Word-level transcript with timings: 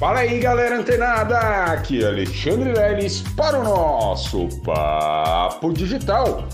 Fala 0.00 0.20
aí, 0.20 0.40
galera 0.40 0.78
antenada! 0.78 1.38
Aqui 1.38 2.02
é 2.02 2.06
Alexandre 2.06 2.72
Leles 2.72 3.20
para 3.36 3.60
o 3.60 3.62
nosso 3.62 4.48
Papo 4.64 5.74
Digital. 5.74 6.48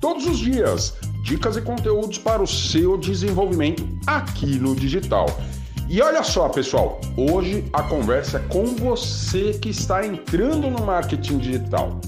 Todos 0.00 0.24
os 0.24 0.38
dias, 0.38 0.96
dicas 1.24 1.56
e 1.56 1.62
conteúdos 1.62 2.16
para 2.18 2.40
o 2.40 2.46
seu 2.46 2.96
desenvolvimento 2.96 3.84
aqui 4.06 4.56
no 4.56 4.76
digital. 4.76 5.26
E 5.88 6.00
olha 6.00 6.22
só, 6.22 6.48
pessoal, 6.48 7.00
hoje 7.16 7.68
a 7.72 7.82
conversa 7.82 8.38
é 8.38 8.40
com 8.42 8.66
você 8.66 9.54
que 9.54 9.70
está 9.70 10.06
entrando 10.06 10.70
no 10.70 10.86
marketing 10.86 11.38
digital. 11.38 12.00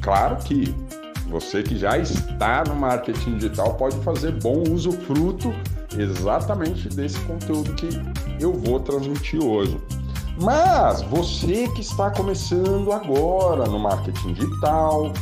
Claro 0.00 0.36
que 0.36 0.72
você 1.26 1.64
que 1.64 1.76
já 1.76 1.98
está 1.98 2.62
no 2.62 2.76
marketing 2.76 3.38
digital 3.38 3.74
pode 3.74 3.96
fazer 4.04 4.30
bom 4.40 4.62
uso 4.70 4.92
fruto 4.92 5.52
exatamente 5.98 6.88
desse 6.88 7.18
conteúdo 7.22 7.74
que 7.74 7.88
eu 8.40 8.52
vou 8.52 8.80
transmitir 8.80 9.42
hoje. 9.42 9.78
Mas 10.40 11.02
você 11.02 11.68
que 11.68 11.82
está 11.82 12.10
começando 12.10 12.92
agora 12.92 13.66
no 13.66 13.78
marketing 13.78 14.32
digital, 14.32 15.12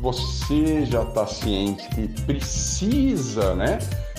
você 0.00 0.84
já 0.84 1.02
está 1.02 1.26
ciente 1.26 1.88
que 1.90 2.08
precisa, 2.22 3.54
né, 3.54 3.78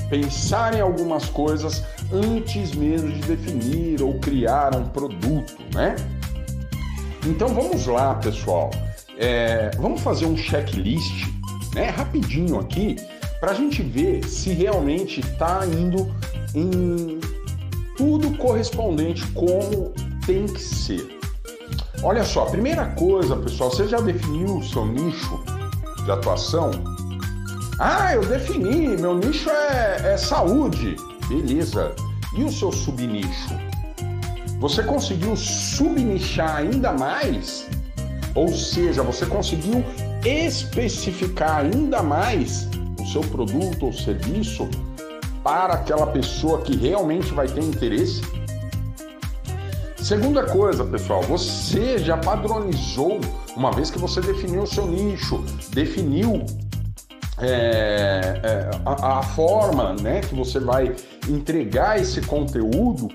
pensar 0.09 0.73
em 0.73 0.79
algumas 0.79 1.25
coisas 1.25 1.83
antes 2.11 2.73
mesmo 2.73 3.11
de 3.11 3.21
definir 3.21 4.01
ou 4.01 4.17
criar 4.19 4.75
um 4.75 4.85
produto, 4.85 5.57
né? 5.73 5.95
Então 7.25 7.49
vamos 7.49 7.85
lá, 7.87 8.15
pessoal. 8.15 8.71
É, 9.17 9.71
vamos 9.77 10.01
fazer 10.01 10.25
um 10.25 10.37
checklist, 10.37 11.27
né, 11.73 11.89
rapidinho 11.89 12.59
aqui, 12.59 12.95
para 13.39 13.51
a 13.51 13.53
gente 13.53 13.81
ver 13.81 14.23
se 14.23 14.51
realmente 14.53 15.19
está 15.19 15.65
indo 15.65 16.09
em 16.55 17.19
tudo 17.97 18.37
correspondente 18.37 19.25
como 19.31 19.91
tem 20.25 20.45
que 20.45 20.61
ser. 20.61 21.17
Olha 22.03 22.23
só, 22.23 22.45
primeira 22.45 22.85
coisa, 22.91 23.35
pessoal, 23.35 23.71
você 23.71 23.87
já 23.87 23.99
definiu 23.99 24.57
o 24.57 24.63
seu 24.63 24.85
nicho 24.85 25.43
de 26.05 26.11
atuação? 26.11 26.71
Ah, 27.79 28.13
eu 28.13 28.25
defini, 28.25 28.95
meu 28.97 29.17
nicho 29.17 29.49
é, 29.49 30.13
é 30.13 30.17
saúde. 30.17 30.95
Beleza. 31.27 31.93
E 32.37 32.43
o 32.43 32.51
seu 32.51 32.71
subnicho? 32.71 33.49
Você 34.59 34.83
conseguiu 34.83 35.35
subnichar 35.35 36.57
ainda 36.57 36.93
mais? 36.93 37.67
Ou 38.35 38.49
seja, 38.49 39.01
você 39.01 39.25
conseguiu 39.25 39.83
especificar 40.23 41.61
ainda 41.61 42.03
mais 42.03 42.67
o 42.99 43.05
seu 43.07 43.21
produto 43.21 43.87
ou 43.87 43.93
serviço 43.93 44.69
para 45.43 45.73
aquela 45.73 46.07
pessoa 46.07 46.61
que 46.61 46.75
realmente 46.75 47.33
vai 47.33 47.47
ter 47.47 47.61
interesse? 47.61 48.21
Segunda 49.97 50.43
coisa, 50.43 50.85
pessoal, 50.85 51.21
você 51.23 51.97
já 51.97 52.15
padronizou, 52.15 53.19
uma 53.55 53.71
vez 53.71 53.91
que 53.91 53.99
você 53.99 54.21
definiu 54.21 54.63
o 54.63 54.67
seu 54.67 54.87
nicho, 54.87 55.43
definiu 55.71 56.45
é, 57.39 58.39
é, 58.43 58.69
a, 58.85 59.19
a, 59.19 59.23
forma 59.23 59.95
né, 60.01 60.21
que 60.21 60.33
você 60.33 60.59
vai 60.59 60.95
entregar 61.27 61.99
esse 61.99 62.21
conteúdo. 62.21 63.09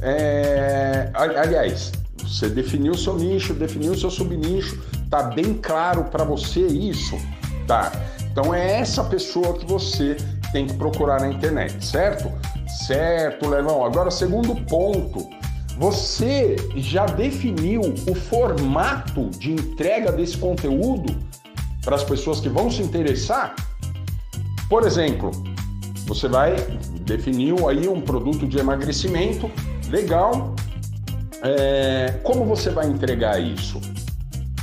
É, 0.00 1.10
aliás, 1.14 1.92
você 2.22 2.48
definiu 2.48 2.92
o 2.92 2.98
seu 2.98 3.16
nicho, 3.16 3.54
definiu 3.54 3.92
o 3.92 3.98
seu 3.98 4.10
subnicho, 4.10 4.78
tá 5.08 5.22
bem 5.22 5.54
claro 5.54 6.04
para 6.04 6.24
você 6.24 6.60
isso, 6.66 7.16
tá? 7.66 7.90
Então 8.30 8.54
é 8.54 8.80
essa 8.80 9.02
pessoa 9.02 9.54
que 9.54 9.66
você 9.66 10.16
tem 10.52 10.66
que 10.66 10.74
procurar 10.74 11.20
na 11.20 11.28
internet, 11.28 11.84
certo? 11.84 12.30
Certo, 12.86 13.48
Levão. 13.48 13.84
Agora, 13.84 14.10
segundo 14.10 14.54
ponto, 14.66 15.28
você 15.78 16.56
já 16.76 17.06
definiu 17.06 17.80
o 17.80 18.14
formato 18.14 19.30
de 19.30 19.52
entrega 19.52 20.10
desse 20.12 20.36
conteúdo 20.36 21.16
para 21.82 21.96
as 21.96 22.04
pessoas 22.04 22.40
que 22.40 22.48
vão 22.48 22.70
se 22.70 22.82
interessar? 22.82 23.54
Por 24.68 24.86
exemplo, 24.86 25.30
você 26.06 26.28
vai 26.28 26.56
definiu 27.08 27.68
aí 27.68 27.88
um 27.88 28.00
produto 28.00 28.46
de 28.46 28.58
emagrecimento 28.58 29.50
legal. 29.88 30.54
É, 31.42 32.20
como 32.22 32.44
você 32.44 32.68
vai 32.70 32.86
entregar 32.86 33.40
isso? 33.40 33.80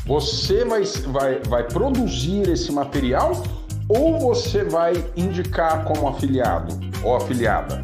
Você 0.06 0.64
vai, 0.64 0.84
vai, 1.08 1.40
vai 1.40 1.64
produzir 1.64 2.48
esse 2.48 2.72
material 2.72 3.42
ou 3.88 4.20
você 4.20 4.64
vai 4.64 4.94
indicar 5.16 5.84
como 5.86 6.08
afiliado 6.08 6.74
ou 7.04 7.16
afiliada? 7.16 7.82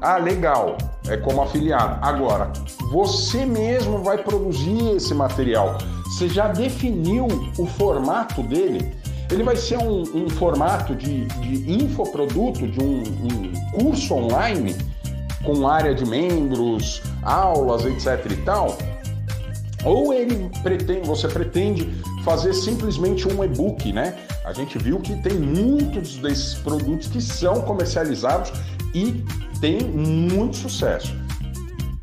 Ah, 0.00 0.16
legal, 0.16 0.78
é 1.08 1.16
como 1.16 1.42
afiliado. 1.42 1.98
Agora, 2.00 2.50
você 2.90 3.44
mesmo 3.44 4.02
vai 4.02 4.18
produzir 4.18 4.96
esse 4.96 5.14
material. 5.14 5.76
Você 6.06 6.28
já 6.28 6.48
definiu 6.48 7.26
o 7.58 7.66
formato 7.66 8.42
dele? 8.42 8.94
Ele 9.30 9.44
vai 9.44 9.56
ser 9.56 9.78
um, 9.78 10.02
um 10.14 10.28
formato 10.28 10.94
de, 10.94 11.26
de 11.26 11.72
infoproduto, 11.72 12.66
de 12.66 12.80
um, 12.80 13.02
um 13.02 13.52
curso 13.78 14.14
online 14.14 14.74
com 15.44 15.68
área 15.68 15.94
de 15.94 16.04
membros, 16.04 17.02
aulas, 17.22 17.84
etc 17.84 18.26
e 18.30 18.36
tal? 18.38 18.76
Ou 19.84 20.12
ele 20.12 20.50
pretende, 20.62 21.06
você 21.06 21.26
pretende 21.28 21.88
fazer 22.24 22.52
simplesmente 22.52 23.26
um 23.26 23.42
e-book, 23.42 23.92
né? 23.92 24.14
A 24.44 24.52
gente 24.52 24.78
viu 24.78 24.98
que 25.00 25.14
tem 25.22 25.34
muitos 25.34 26.16
desses 26.16 26.54
produtos 26.54 27.08
que 27.08 27.20
são 27.20 27.62
comercializados 27.62 28.52
e 28.94 29.24
tem 29.60 29.80
muito 29.80 30.56
sucesso. 30.56 31.14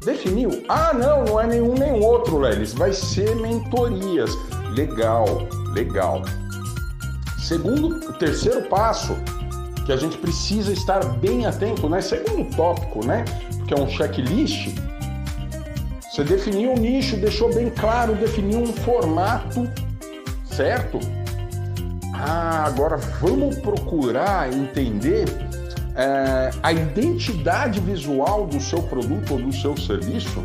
Definiu? 0.04 0.64
Ah, 0.70 0.94
não, 0.94 1.26
não 1.26 1.40
é 1.40 1.46
nenhum 1.46 1.74
nem 1.74 2.02
outro, 2.04 2.40
Lelis. 2.40 2.74
Vai 2.74 2.94
ser 2.94 3.36
mentorias. 3.36 4.32
Legal, 4.76 5.26
legal. 5.74 6.22
Segundo, 7.40 8.14
terceiro 8.14 8.64
passo 8.64 9.16
que 9.86 9.92
a 9.92 9.98
gente 9.98 10.18
precisa 10.18 10.72
estar 10.72 11.04
bem 11.18 11.46
atento, 11.46 11.90
né? 11.90 12.02
Segundo 12.02 12.44
tópico, 12.56 13.06
né? 13.06 13.24
Porque 13.58 13.74
é 13.74 13.78
um 13.78 13.90
checklist 13.90 14.76
você 16.18 16.24
definiu 16.24 16.72
um 16.72 16.78
nicho, 16.78 17.16
deixou 17.16 17.54
bem 17.54 17.70
claro, 17.70 18.16
definiu 18.16 18.60
um 18.62 18.74
formato, 18.74 19.70
certo? 20.46 21.00
Ah, 22.12 22.64
agora 22.66 22.98
vamos 23.22 23.60
procurar 23.60 24.52
entender 24.52 25.28
é, 25.96 26.50
a 26.64 26.74
identidade 26.74 27.80
visual 27.80 28.48
do 28.48 28.60
seu 28.60 28.82
produto 28.82 29.34
ou 29.34 29.40
do 29.40 29.54
seu 29.54 29.78
serviço. 29.78 30.44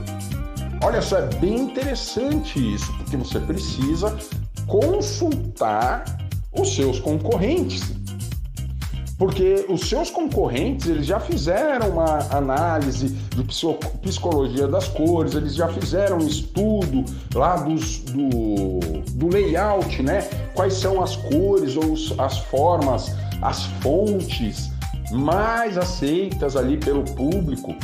Olha 0.84 1.00
só, 1.00 1.21
é 1.21 1.27
bem 1.37 1.61
interessante 1.61 2.59
isso, 2.75 2.93
porque 2.99 3.16
você 3.16 3.41
precisa 3.41 4.15
consultar 4.66 6.05
os 6.53 6.77
seus 6.77 7.00
concorrentes 7.00 7.94
porque 9.22 9.65
os 9.69 9.88
seus 9.88 10.10
concorrentes 10.10 10.88
eles 10.88 11.06
já 11.06 11.21
fizeram 11.21 11.91
uma 11.91 12.27
análise 12.37 13.06
de 13.06 13.44
psicologia 13.44 14.66
das 14.66 14.88
cores, 14.88 15.37
eles 15.37 15.55
já 15.55 15.69
fizeram 15.69 16.16
um 16.16 16.27
estudo 16.27 17.05
lá 17.32 17.55
dos, 17.55 17.99
do, 17.99 18.81
do 19.12 19.28
layout, 19.28 20.03
né? 20.03 20.22
Quais 20.56 20.75
são 20.75 21.00
as 21.00 21.15
cores 21.15 21.77
ou 21.77 21.94
as 22.19 22.38
formas, 22.38 23.15
as 23.41 23.62
fontes 23.81 24.72
mais 25.12 25.78
aceitas 25.78 26.56
ali 26.56 26.77
pelo 26.77 27.05
público. 27.15 27.77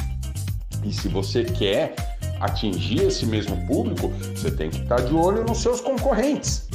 E 0.82 0.92
se 0.92 1.06
você 1.06 1.44
quer 1.44 1.94
atingir 2.40 3.04
esse 3.04 3.24
mesmo 3.24 3.64
público, 3.68 4.08
você 4.34 4.50
tem 4.50 4.70
que 4.70 4.82
estar 4.82 5.02
de 5.02 5.14
olho 5.14 5.44
nos 5.44 5.58
seus 5.58 5.80
concorrentes. 5.80 6.68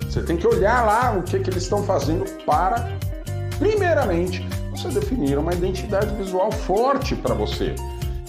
Você 0.00 0.22
tem 0.22 0.38
que 0.38 0.46
olhar 0.46 0.82
lá 0.82 1.14
o 1.18 1.22
que, 1.22 1.38
que 1.38 1.50
eles 1.50 1.64
estão 1.64 1.82
fazendo 1.82 2.24
para 2.46 3.01
Primeiramente, 3.62 4.44
você 4.72 4.88
definir 4.88 5.38
uma 5.38 5.54
identidade 5.54 6.12
visual 6.16 6.50
forte 6.50 7.14
para 7.14 7.32
você, 7.32 7.76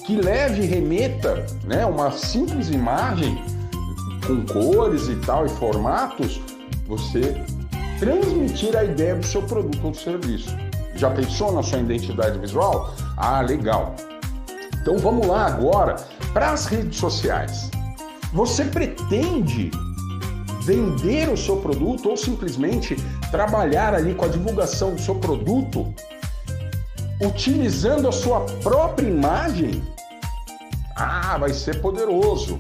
que 0.06 0.16
leve 0.16 0.62
e 0.62 0.68
remeta 0.68 1.44
né, 1.64 1.84
uma 1.88 2.12
simples 2.12 2.70
imagem 2.70 3.44
com 4.28 4.46
cores 4.46 5.08
e 5.08 5.16
tal 5.26 5.48
e 5.48 5.50
formatos, 5.50 6.40
você 6.86 7.36
transmitir 7.98 8.78
a 8.78 8.84
ideia 8.84 9.16
do 9.16 9.26
seu 9.26 9.42
produto 9.42 9.84
ou 9.84 9.92
serviço. 9.96 10.56
Já 10.94 11.10
pensou 11.10 11.52
na 11.52 11.64
sua 11.64 11.80
identidade 11.80 12.38
visual? 12.38 12.94
Ah, 13.18 13.42
legal. 13.42 13.96
Então 14.84 15.00
vamos 15.00 15.26
lá 15.26 15.48
agora 15.48 15.96
para 16.32 16.52
as 16.52 16.68
redes 16.68 17.00
sociais. 17.00 17.72
Você 18.34 18.66
pretende 18.66 19.72
vender 20.64 21.30
o 21.30 21.38
seu 21.38 21.58
produto 21.58 22.10
ou 22.10 22.18
simplesmente 22.18 22.96
trabalhar 23.32 23.94
ali 23.94 24.14
com 24.14 24.26
a 24.26 24.28
divulgação 24.28 24.96
do 24.96 25.02
seu 25.02 25.16
produto, 25.16 25.94
utilizando 27.22 28.08
a 28.08 28.12
sua 28.12 28.42
própria 28.62 29.08
imagem, 29.08 29.84
ah, 30.96 31.38
vai 31.38 31.54
ser 31.54 31.82
poderoso. 31.82 32.58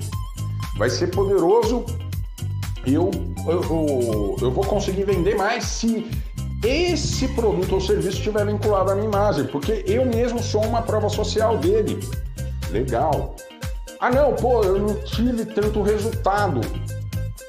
Vai 0.77 0.89
ser 0.89 1.07
poderoso. 1.11 1.85
Eu, 2.85 3.11
eu, 3.47 3.61
eu, 3.63 4.35
eu 4.41 4.51
vou 4.51 4.65
conseguir 4.65 5.05
vender 5.05 5.35
mais 5.35 5.63
se 5.63 6.09
esse 6.63 7.27
produto 7.29 7.75
ou 7.75 7.81
serviço 7.81 8.17
estiver 8.17 8.45
vinculado 8.45 8.91
à 8.91 8.95
minha 8.95 9.07
imagem, 9.07 9.45
porque 9.47 9.83
eu 9.85 10.05
mesmo 10.05 10.41
sou 10.41 10.63
uma 10.63 10.81
prova 10.81 11.09
social 11.09 11.57
dele. 11.57 11.99
Legal. 12.71 13.35
Ah, 13.99 14.09
não, 14.09 14.33
pô, 14.33 14.63
eu 14.63 14.79
não 14.79 14.95
tive 15.03 15.45
tanto 15.45 15.81
resultado. 15.81 16.61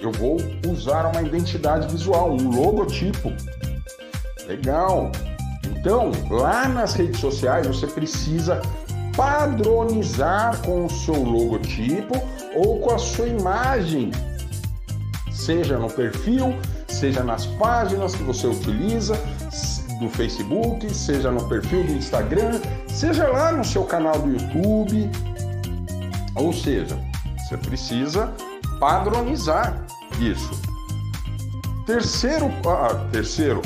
Eu 0.05 0.13
vou 0.13 0.37
usar 0.71 1.07
uma 1.07 1.23
identidade 1.23 1.89
visual, 1.89 2.31
um 2.31 2.51
logotipo. 2.51 3.33
Legal. 4.47 5.11
Então, 5.67 6.13
lá 6.29 6.69
nas 6.69 6.93
redes 6.93 7.19
sociais 7.21 7.67
você 7.67 7.87
precisa 7.87 8.61
padronizar 9.17 10.61
com 10.61 10.85
o 10.85 10.91
seu 10.91 11.15
logotipo 11.15 12.21
ou 12.55 12.81
com 12.81 12.95
a 12.95 12.99
sua 12.99 13.27
imagem, 13.27 14.11
seja 15.33 15.79
no 15.79 15.89
perfil, 15.89 16.55
seja 16.87 17.25
nas 17.25 17.47
páginas 17.47 18.15
que 18.15 18.25
você 18.25 18.47
utiliza 18.47 19.19
do 20.01 20.11
Facebook, 20.11 20.93
seja 20.93 21.31
no 21.31 21.49
perfil 21.49 21.83
do 21.83 21.93
Instagram, 21.93 22.61
seja 22.89 23.27
lá 23.29 23.53
no 23.53 23.65
seu 23.65 23.85
canal 23.85 24.19
do 24.19 24.33
YouTube. 24.33 25.11
Ou 26.35 26.53
seja, 26.53 26.99
você 27.39 27.57
precisa 27.57 28.31
padronizar 28.79 29.84
isso. 30.21 30.51
Terceiro, 31.87 32.51
ah, 32.67 32.95
terceiro, 33.13 33.61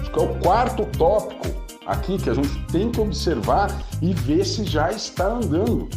acho 0.00 0.10
que 0.10 0.18
é 0.18 0.22
o 0.22 0.38
quarto 0.40 0.84
tópico 0.98 1.46
aqui 1.86 2.18
que 2.18 2.30
a 2.30 2.34
gente 2.34 2.66
tem 2.66 2.90
que 2.90 3.00
observar 3.00 3.70
e 4.02 4.12
ver 4.12 4.44
se 4.44 4.64
já 4.64 4.90
está 4.90 5.26
andando. 5.26 5.88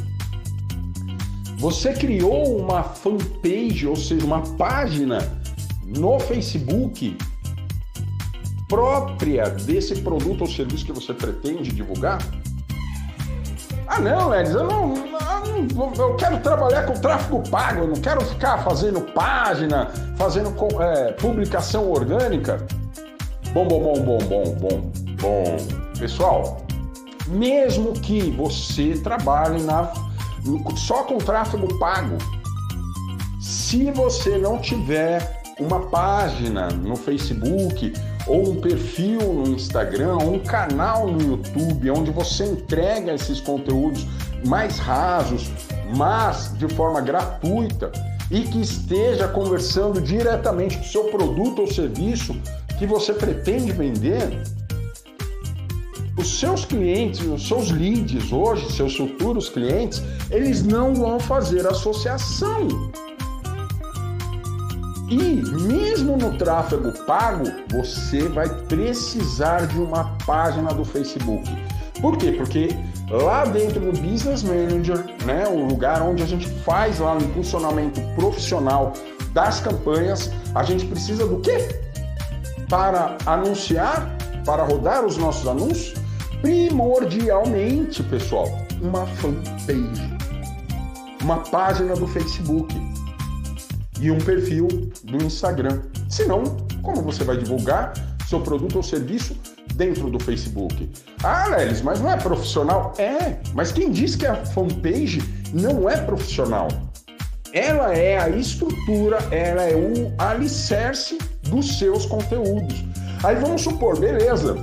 Você 1.57 1.93
criou 1.93 2.59
uma 2.59 2.83
fanpage, 2.83 3.87
ou 3.87 3.95
seja, 3.95 4.23
uma 4.23 4.41
página 4.41 5.17
no 5.83 6.19
Facebook 6.19 7.17
própria 8.67 9.49
desse 9.49 9.95
produto 10.01 10.41
ou 10.41 10.47
serviço 10.47 10.85
que 10.85 10.91
você 10.91 11.13
pretende 11.13 11.71
divulgar? 11.71 12.19
Ah, 13.87 13.99
não, 13.99 14.29
Lelis, 14.29 14.51
eu 14.51 14.65
não, 14.65 14.93
não, 15.73 15.93
eu 15.95 16.15
quero 16.15 16.39
trabalhar 16.39 16.85
com 16.85 16.93
tráfego 16.93 17.43
pago, 17.49 17.81
eu 17.81 17.87
não 17.87 17.95
quero 17.95 18.21
ficar 18.21 18.59
fazendo 18.63 19.01
página, 19.13 19.89
fazendo 20.17 20.53
é, 20.81 21.11
publicação 21.13 21.89
orgânica. 21.89 22.65
Bom, 23.53 23.67
bom, 23.67 23.81
bom, 23.81 23.99
bom, 23.99 24.17
bom, 24.19 24.55
bom, 24.55 24.91
bom. 25.19 25.57
Pessoal, 25.97 26.61
mesmo 27.27 27.93
que 27.93 28.31
você 28.31 28.93
trabalhe 29.03 29.61
na, 29.63 29.91
só 30.75 31.03
com 31.03 31.17
tráfego 31.17 31.67
pago, 31.79 32.17
se 33.39 33.91
você 33.91 34.37
não 34.37 34.59
tiver 34.59 35.41
uma 35.59 35.87
página 35.87 36.67
no 36.67 36.95
Facebook 36.95 37.93
ou 38.27 38.51
um 38.51 38.61
perfil 38.61 39.19
no 39.33 39.47
Instagram, 39.49 40.17
ou 40.17 40.35
um 40.35 40.39
canal 40.39 41.07
no 41.07 41.21
YouTube 41.21 41.91
onde 41.91 42.11
você 42.11 42.45
entrega 42.45 43.13
esses 43.13 43.39
conteúdos 43.39 44.05
mais 44.45 44.77
rasos, 44.77 45.49
mas 45.95 46.53
de 46.57 46.67
forma 46.67 47.01
gratuita 47.01 47.91
e 48.29 48.41
que 48.41 48.61
esteja 48.61 49.27
conversando 49.27 50.01
diretamente 50.01 50.77
com 50.77 50.83
o 50.83 50.87
seu 50.87 51.03
produto 51.05 51.61
ou 51.61 51.67
serviço 51.67 52.35
que 52.77 52.85
você 52.85 53.13
pretende 53.13 53.71
vender, 53.71 54.43
os 56.17 56.39
seus 56.39 56.65
clientes, 56.65 57.21
os 57.21 57.47
seus 57.47 57.71
leads 57.71 58.31
hoje, 58.31 58.71
seus 58.73 58.95
futuros 58.95 59.49
clientes, 59.49 60.03
eles 60.29 60.63
não 60.63 60.93
vão 60.93 61.19
fazer 61.19 61.65
associação 61.65 62.91
e 65.09 65.41
mesmo 65.63 66.17
no 66.17 66.37
tráfego 66.37 66.91
pago, 67.05 67.45
você 67.69 68.27
vai 68.27 68.49
precisar 68.65 69.65
de 69.67 69.77
uma 69.77 70.17
página 70.25 70.73
do 70.73 70.83
Facebook. 70.83 71.49
Por 72.01 72.17
quê? 72.17 72.33
Porque 72.33 72.69
lá 73.09 73.45
dentro 73.45 73.79
do 73.79 73.91
Business 74.01 74.43
Manager, 74.43 75.05
né, 75.25 75.47
o 75.47 75.65
lugar 75.65 76.01
onde 76.01 76.23
a 76.23 76.25
gente 76.25 76.47
faz 76.47 76.99
lá 76.99 77.15
o 77.15 77.21
impulsionamento 77.23 78.01
profissional 78.15 78.93
das 79.31 79.61
campanhas, 79.61 80.29
a 80.53 80.63
gente 80.63 80.85
precisa 80.85 81.25
do 81.25 81.39
quê? 81.39 81.57
Para 82.69 83.17
anunciar, 83.25 84.13
para 84.45 84.63
rodar 84.63 85.05
os 85.05 85.15
nossos 85.17 85.47
anúncios, 85.47 85.93
primordialmente, 86.41 88.03
pessoal, 88.03 88.47
uma 88.81 89.07
fanpage, 89.07 90.17
uma 91.21 91.37
página 91.37 91.95
do 91.95 92.05
Facebook 92.07 92.75
e 93.99 94.11
um 94.11 94.17
perfil 94.17 94.67
do 95.03 95.23
Instagram. 95.23 95.81
Senão, 96.09 96.43
como 96.81 97.01
você 97.01 97.23
vai 97.23 97.37
divulgar 97.37 97.93
seu 98.27 98.39
produto 98.41 98.77
ou 98.77 98.83
serviço 98.83 99.35
dentro 99.73 100.09
do 100.09 100.19
Facebook? 100.19 100.89
Ah, 101.23 101.47
Lelis, 101.47 101.81
mas 101.81 101.99
não 101.99 102.11
é 102.11 102.17
profissional? 102.17 102.93
É, 102.97 103.37
mas 103.53 103.71
quem 103.71 103.91
diz 103.91 104.15
que 104.15 104.25
a 104.25 104.35
fanpage 104.45 105.21
não 105.53 105.89
é 105.89 105.97
profissional? 105.97 106.67
Ela 107.53 107.93
é 107.93 108.19
a 108.19 108.29
estrutura, 108.29 109.17
ela 109.31 109.63
é 109.63 109.75
o 109.75 110.13
alicerce 110.17 111.17
dos 111.43 111.79
seus 111.79 112.05
conteúdos. 112.05 112.83
Aí 113.23 113.35
vamos 113.35 113.61
supor, 113.61 113.97
beleza, 113.97 114.55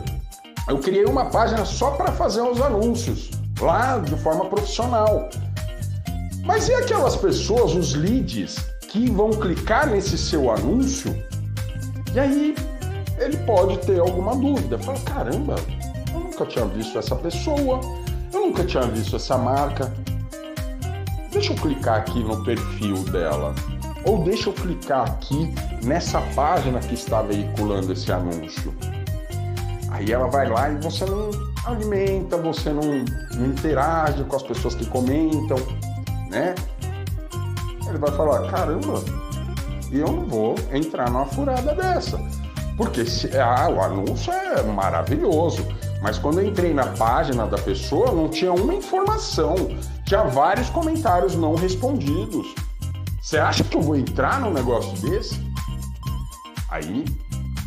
eu 0.69 0.79
criei 0.79 1.05
uma 1.05 1.27
página 1.27 1.65
só 1.65 1.91
para 1.93 2.13
fazer 2.13 2.41
os 2.41 2.61
anúncios, 2.61 3.31
lá 3.61 3.99
de 3.99 4.17
forma 4.17 4.47
profissional. 4.47 5.29
Mas 6.45 6.69
e 6.69 6.75
aquelas 6.75 7.17
pessoas, 7.17 7.75
os 7.75 7.95
leads, 7.95 8.57
que 8.95 9.11
vão 9.11 9.31
clicar 9.31 9.91
nesse 9.91 10.17
seu 10.17 10.49
anúncio 10.49 11.13
e 12.15 12.21
aí 12.21 12.55
ele 13.19 13.37
pode 13.39 13.77
ter 13.79 13.99
alguma 13.99 14.37
dúvida. 14.37 14.79
Fala, 14.79 15.01
caramba, 15.01 15.57
eu 16.15 16.21
nunca 16.21 16.47
tinha 16.47 16.65
visto 16.67 16.97
essa 16.97 17.17
pessoa, 17.17 17.81
eu 18.33 18.41
nunca 18.41 18.63
tinha 18.63 18.83
visto 18.83 19.17
essa 19.17 19.37
marca. 19.37 19.93
Deixa 21.33 21.53
eu 21.53 21.57
clicar 21.57 21.99
aqui 21.99 22.23
no 22.23 22.45
perfil 22.45 23.03
dela. 23.11 23.53
Ou 24.05 24.23
deixa 24.23 24.51
eu 24.51 24.53
clicar 24.53 25.03
aqui 25.03 25.53
nessa 25.83 26.21
página 26.37 26.79
que 26.79 26.95
está 26.95 27.21
veiculando 27.21 27.93
esse 27.93 28.13
anúncio. 28.13 28.73
Aí 29.91 30.13
ela 30.13 30.29
vai 30.29 30.49
lá 30.49 30.71
e 30.71 30.77
você 30.77 31.05
não 31.05 31.31
alimenta, 31.65 32.37
você 32.37 32.71
não, 32.71 33.05
não 33.35 33.47
interage 33.47 34.23
com 34.23 34.37
as 34.37 34.43
pessoas 34.45 34.77
que 34.77 34.87
comentam, 34.87 35.59
né? 36.31 36.55
Ele 37.95 37.99
vai 37.99 38.13
falar: 38.13 38.51
caramba, 38.51 39.03
eu 39.91 40.07
não 40.07 40.27
vou 40.27 40.55
entrar 40.73 41.11
numa 41.11 41.27
furada 41.27 41.75
dessa. 41.75 42.21
Porque 42.77 43.05
se, 43.05 43.31
ah, 43.39 43.69
o 43.69 43.81
anúncio 43.81 44.33
é 44.33 44.63
maravilhoso, 44.63 45.65
mas 46.03 46.19
quando 46.19 46.41
eu 46.41 46.49
entrei 46.49 46.75
na 46.75 46.87
página 46.87 47.47
da 47.47 47.57
pessoa, 47.57 48.11
não 48.11 48.29
tinha 48.29 48.53
uma 48.53 48.75
informação, 48.75 49.55
tinha 50.05 50.25
vários 50.25 50.69
comentários 50.71 51.37
não 51.37 51.55
respondidos. 51.55 52.53
Você 53.23 53.39
acha 53.39 53.63
que 53.63 53.77
eu 53.77 53.81
vou 53.81 53.97
entrar 53.97 54.41
num 54.41 54.53
negócio 54.53 54.93
desse? 55.09 55.41
Aí 56.69 57.05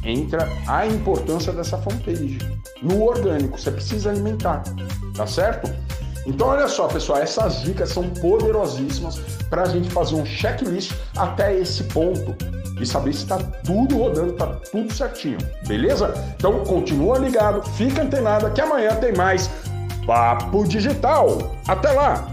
entra 0.03 0.47
a 0.67 0.85
importância 0.85 1.53
dessa 1.53 1.77
fanpage. 1.77 2.37
No 2.81 3.03
orgânico, 3.03 3.57
você 3.57 3.71
precisa 3.71 4.09
alimentar, 4.09 4.63
tá 5.15 5.25
certo? 5.25 5.73
Então, 6.27 6.49
olha 6.49 6.67
só, 6.67 6.87
pessoal, 6.87 7.19
essas 7.19 7.61
dicas 7.61 7.89
são 7.89 8.09
poderosíssimas 8.09 9.17
para 9.49 9.61
a 9.61 9.65
gente 9.65 9.89
fazer 9.89 10.15
um 10.15 10.25
checklist 10.25 10.91
até 11.15 11.57
esse 11.57 11.85
ponto 11.85 12.35
e 12.79 12.85
saber 12.85 13.13
se 13.13 13.23
está 13.23 13.37
tudo 13.63 13.97
rodando, 13.97 14.33
está 14.33 14.47
tudo 14.71 14.93
certinho, 14.93 15.37
beleza? 15.65 16.13
Então, 16.35 16.63
continua 16.65 17.17
ligado, 17.17 17.63
fica 17.71 18.03
antenado 18.03 18.51
que 18.51 18.59
amanhã 18.59 18.93
tem 18.95 19.15
mais 19.15 19.49
Papo 20.05 20.67
Digital. 20.67 21.55
Até 21.65 21.91
lá! 21.91 22.27